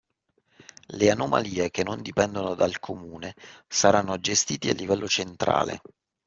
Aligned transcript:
Le 0.97 1.11
anomalie 1.11 1.69
che 1.69 1.83
non 1.83 2.01
dipendono 2.01 2.55
dal 2.55 2.79
comune 2.79 3.35
saranno 3.67 4.19
gestite 4.19 4.71
a 4.71 4.73
livello 4.73 5.07
centrale. 5.07 5.79